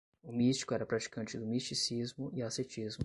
[0.23, 2.99] O místico era praticante do misticismo e ascetismo